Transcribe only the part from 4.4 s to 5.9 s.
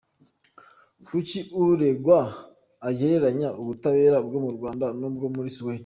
mu Rwanda n’ubwo muri Suwede?